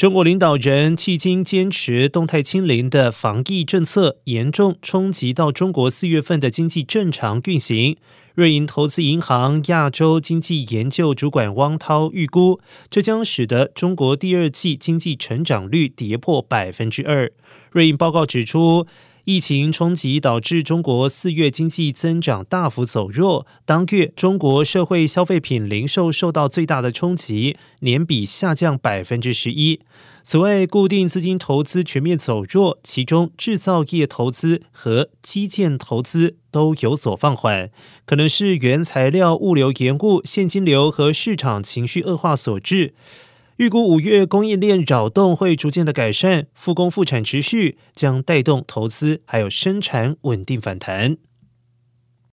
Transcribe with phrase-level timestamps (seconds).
[0.00, 7.98] 中国领导人迄今坚持动态清零的防疫政策，严重冲击到中国四月份的经济正常运行。
[8.34, 17.30] 瑞银投资银行亚洲经济研究主管汪涛预估，这将使得中国第二季经济成长率跌破百分之二。
[17.70, 18.86] 瑞银报告指出。
[19.24, 29.80] 疫情冲击导致中国四月经济增长大幅走弱，当月中国社会消费品零售受到最大的冲击，年比下降百分之十一。
[30.22, 37.70] 此外，固定资金投资全面走弱，其中制造业投资和基建投资都有所放缓，
[38.04, 42.94] 可能是原材料、物流延误、现金流和市场情绪恶化所致。
[43.60, 51.18] 预估五月供应链扰动会逐渐的改善，复工复产持续，将带动投资还有生产稳定反弹。